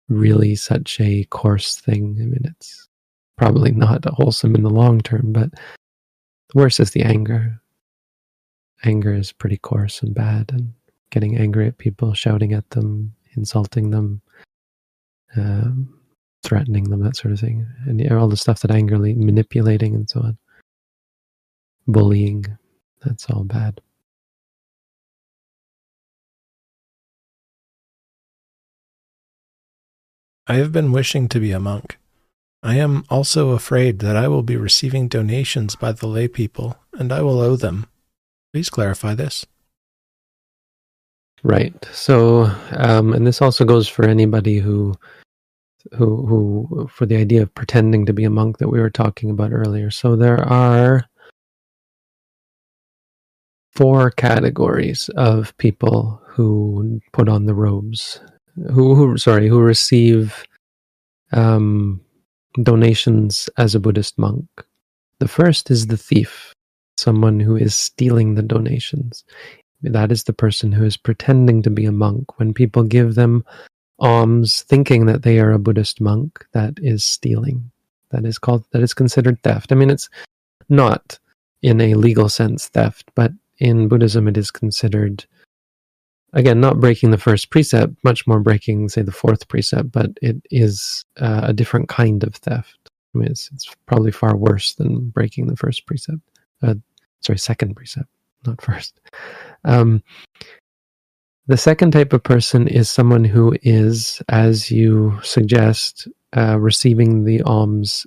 [0.10, 2.88] really such a coarse thing i mean it's
[3.38, 5.60] probably not wholesome in the long term, but the
[6.56, 7.62] worse is the anger.
[8.84, 10.74] Anger is pretty coarse and bad, and
[11.12, 14.22] getting angry at people, shouting at them, insulting them,
[15.36, 15.97] um,
[16.48, 20.22] threatening them, that sort of thing, and all the stuff that angrily manipulating, and so
[20.22, 20.38] on,
[21.88, 22.46] bullying,
[23.04, 23.82] that's all bad.
[30.48, 31.98] I have been wishing to be a monk.
[32.64, 37.12] I am also afraid that I will be receiving donations by the lay people, and
[37.12, 37.86] I will owe them.
[38.54, 39.46] Please clarify this.
[41.44, 41.86] Right.
[41.92, 44.96] So, um, and this also goes for anybody who,
[45.96, 49.30] who, who, for the idea of pretending to be a monk that we were talking
[49.30, 49.90] about earlier.
[49.92, 51.06] So there are
[53.74, 58.20] four categories of people who put on the robes,
[58.74, 60.46] who, who sorry, who receive
[61.32, 62.02] um,
[62.64, 64.46] donations as a Buddhist monk.
[65.20, 66.54] The first is the thief,
[66.98, 69.24] someone who is stealing the donations.
[69.82, 72.40] That is the person who is pretending to be a monk.
[72.40, 73.44] When people give them
[74.00, 77.72] alms thinking that they are a Buddhist monk, that is stealing.
[78.12, 79.72] That is called that is considered theft.
[79.72, 80.10] I mean it's
[80.70, 81.20] not
[81.62, 85.26] in a legal sense theft, but in Buddhism it is considered
[86.34, 90.38] again, not breaking the first precept, much more breaking, say, the fourth precept, but it
[90.52, 92.78] is uh, a different kind of theft.
[93.14, 96.20] I mean, it's, it's probably far worse than breaking the first precept.
[96.62, 96.76] Uh,
[97.22, 98.10] sorry, second precept,
[98.46, 99.00] not first.
[99.66, 100.04] Um,
[101.48, 107.42] the second type of person is someone who is, as you suggest, uh, receiving the
[107.44, 108.06] alms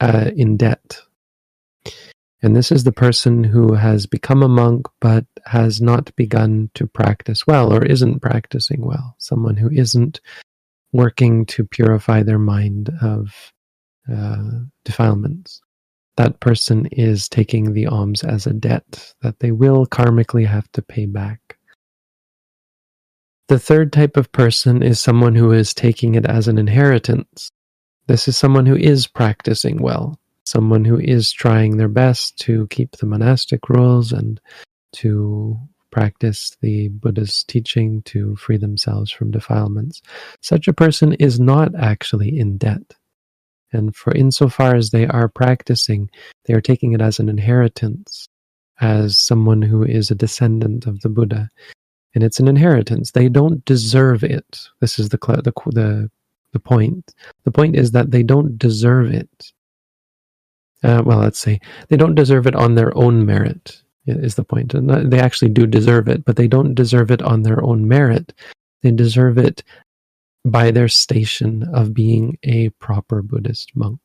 [0.00, 1.00] uh, in debt.
[2.42, 6.86] And this is the person who has become a monk but has not begun to
[6.86, 9.16] practice well or isn't practicing well.
[9.18, 10.20] Someone who isn't
[10.92, 13.52] working to purify their mind of
[14.12, 15.60] uh, defilements.
[16.16, 20.82] That person is taking the alms as a debt that they will karmically have to
[20.82, 21.55] pay back.
[23.48, 27.50] The third type of person is someone who is taking it as an inheritance.
[28.06, 32.92] This is someone who is practicing well someone who is trying their best to keep
[32.92, 34.40] the monastic rules and
[34.92, 35.58] to
[35.90, 40.00] practice the Buddha's teaching to free themselves from defilements.
[40.40, 42.94] Such a person is not actually in debt.
[43.72, 46.10] And for insofar as they are practicing,
[46.44, 48.28] they are taking it as an inheritance,
[48.80, 51.50] as someone who is a descendant of the Buddha.
[52.16, 53.12] And it's an inheritance.
[53.12, 54.68] They don't deserve it.
[54.80, 56.10] This is the, the, the,
[56.52, 57.14] the point.
[57.44, 59.52] The point is that they don't deserve it
[60.82, 64.74] uh, well, let's say they don't deserve it on their own merit, is the point.
[64.74, 68.32] And they actually do deserve it, but they don't deserve it on their own merit.
[68.82, 69.64] They deserve it
[70.44, 73.98] by their station of being a proper Buddhist monk.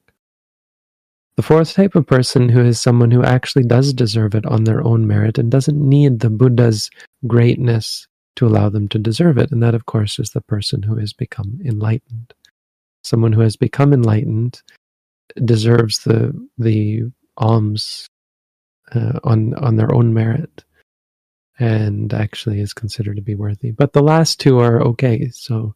[1.37, 4.83] The fourth type of person who is someone who actually does deserve it on their
[4.83, 6.89] own merit and doesn't need the Buddha's
[7.25, 9.51] greatness to allow them to deserve it.
[9.51, 12.33] And that, of course, is the person who has become enlightened.
[13.03, 14.61] Someone who has become enlightened
[15.45, 17.03] deserves the the
[17.37, 18.07] alms
[18.93, 20.63] uh, on on their own merit
[21.59, 23.71] and actually is considered to be worthy.
[23.71, 25.29] But the last two are okay.
[25.29, 25.75] So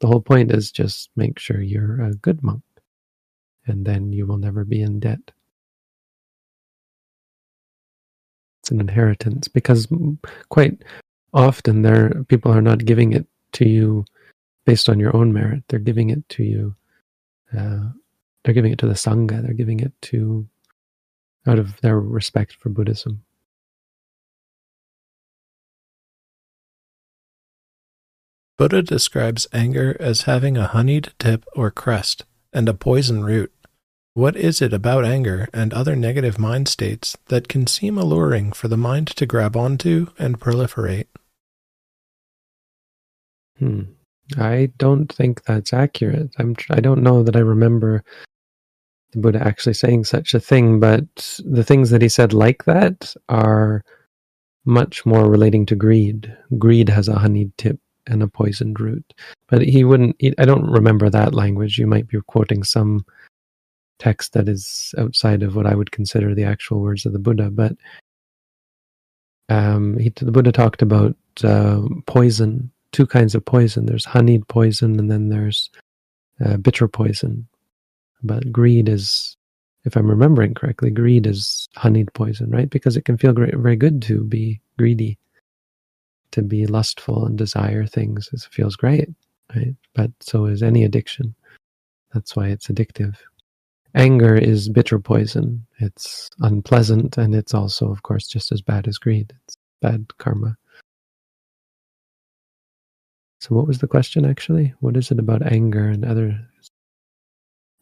[0.00, 2.62] the whole point is just make sure you're a good monk
[3.66, 5.30] and then you will never be in debt.
[8.60, 9.88] It's an inheritance because
[10.48, 10.82] quite
[11.34, 14.04] often there people are not giving it to you
[14.64, 15.64] based on your own merit.
[15.68, 16.76] They're giving it to you.
[17.56, 17.90] Uh,
[18.44, 19.42] they're giving it to the sangha.
[19.42, 20.46] They're giving it to
[21.46, 23.24] out of their respect for Buddhism.
[28.56, 33.52] Buddha describes anger as having a honeyed tip or crest and a poison root.
[34.14, 38.68] What is it about anger and other negative mind states that can seem alluring for
[38.68, 41.06] the mind to grab onto and proliferate?
[43.58, 43.82] Hmm.
[44.38, 46.30] I don't think that's accurate.
[46.38, 46.56] I'm.
[46.70, 48.04] I don't know that I remember
[49.12, 53.14] the Buddha actually saying such a thing, but the things that he said like that
[53.28, 53.82] are
[54.64, 56.34] much more relating to greed.
[56.58, 59.14] Greed has a honeyed tip and a poisoned root.
[59.48, 60.16] But he wouldn't.
[60.18, 61.78] He, I don't remember that language.
[61.78, 63.04] You might be quoting some
[63.98, 67.50] text that is outside of what I would consider the actual words of the Buddha.
[67.50, 67.76] But
[69.48, 73.86] um, he, the Buddha talked about uh, poison, two kinds of poison.
[73.86, 75.70] There's honeyed poison, and then there's
[76.44, 77.46] uh, bitter poison.
[78.22, 79.36] But greed is,
[79.84, 82.70] if I'm remembering correctly, greed is honeyed poison, right?
[82.70, 85.18] Because it can feel great, very good to be greedy
[86.32, 89.08] to be lustful and desire things it feels great
[89.54, 89.74] right?
[89.94, 91.34] But so is any addiction.
[92.12, 93.16] That's why it's addictive.
[93.94, 95.66] Anger is bitter poison.
[95.78, 99.32] It's unpleasant and it's also of course just as bad as greed.
[99.44, 100.56] It's bad karma.
[103.40, 104.72] So what was the question actually?
[104.80, 106.40] What is it about anger and other?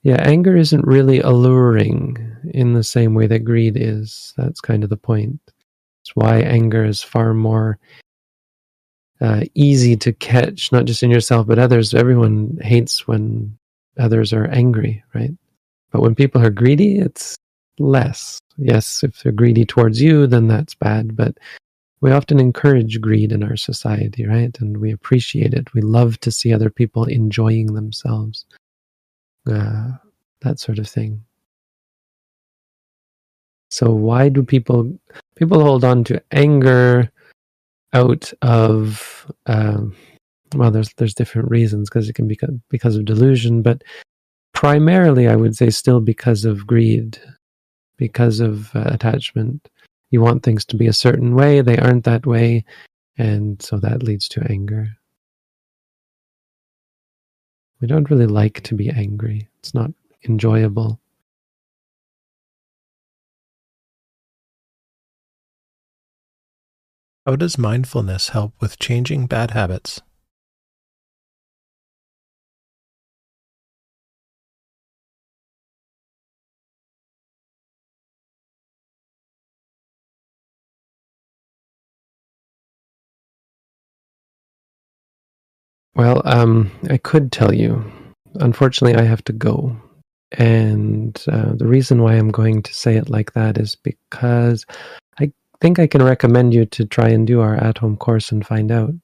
[0.02, 2.16] Yeah anger isn't really alluring
[2.54, 4.32] in the same way that greed is.
[4.36, 5.40] That's kind of the point.
[6.02, 7.78] It's why anger is far more
[9.20, 11.94] uh, easy to catch, not just in yourself, but others.
[11.94, 13.56] Everyone hates when
[13.98, 15.32] others are angry, right?
[15.90, 17.36] But when people are greedy, it's
[17.78, 18.38] less.
[18.56, 21.16] Yes, if they're greedy towards you, then that's bad.
[21.16, 21.38] But
[22.00, 24.56] we often encourage greed in our society, right?
[24.60, 25.74] And we appreciate it.
[25.74, 28.46] We love to see other people enjoying themselves,
[29.50, 29.90] uh,
[30.40, 31.24] that sort of thing.
[33.70, 34.98] So why do people
[35.36, 37.10] people hold on to anger?
[37.92, 39.94] Out of um,
[40.54, 42.38] well, there's there's different reasons because it can be
[42.68, 43.82] because of delusion, but
[44.52, 47.18] primarily I would say still because of greed,
[47.96, 49.68] because of uh, attachment.
[50.10, 52.64] You want things to be a certain way, they aren't that way,
[53.16, 54.88] and so that leads to anger.
[57.80, 59.48] We don't really like to be angry.
[59.60, 59.92] It's not
[60.28, 61.00] enjoyable.
[67.26, 70.00] How does mindfulness help with changing bad habits?
[85.94, 87.84] Well, um, I could tell you.
[88.36, 89.76] Unfortunately, I have to go.
[90.32, 94.64] And uh, the reason why I'm going to say it like that is because
[95.60, 98.94] think I can recommend you to try and do our at-home course and find out.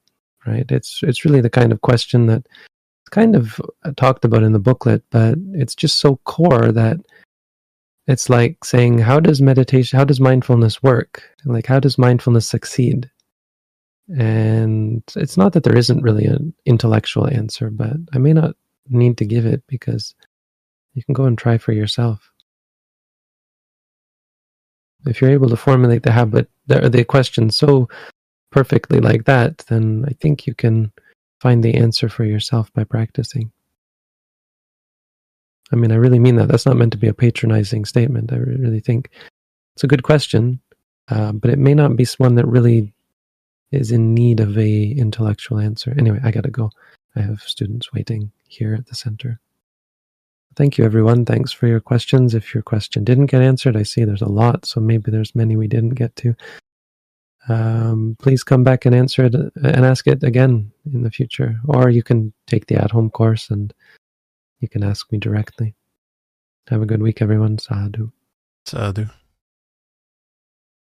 [0.46, 0.70] Right?
[0.70, 2.46] It's it's really the kind of question that
[3.10, 6.98] kind of uh, talked about in the booklet, but it's just so core that
[8.06, 11.24] it's like saying, how does meditation, how does mindfulness work?
[11.44, 13.10] Like, how does mindfulness succeed?
[14.16, 18.54] And it's not that there isn't really an intellectual answer, but I may not
[18.88, 20.14] need to give it because
[20.94, 22.30] you can go and try for yourself.
[25.04, 27.88] If you're able to formulate the habit, the, the question so
[28.50, 30.92] perfectly like that, then I think you can
[31.40, 33.52] find the answer for yourself by practicing.
[35.72, 36.48] I mean, I really mean that.
[36.48, 38.32] That's not meant to be a patronizing statement.
[38.32, 39.10] I really think
[39.74, 40.60] it's a good question,
[41.08, 42.92] uh, but it may not be one that really
[43.72, 45.94] is in need of a intellectual answer.
[45.98, 46.70] Anyway, I gotta go.
[47.16, 49.40] I have students waiting here at the center.
[50.56, 51.26] Thank you, everyone.
[51.26, 52.34] Thanks for your questions.
[52.34, 55.54] If your question didn't get answered, I see there's a lot, so maybe there's many
[55.54, 56.34] we didn't get to.
[57.48, 61.60] Um, please come back and answer it and ask it again in the future.
[61.68, 63.72] Or you can take the at home course and
[64.60, 65.74] you can ask me directly.
[66.68, 67.58] Have a good week, everyone.
[67.58, 68.10] Sadhu.
[68.64, 69.06] Sadhu.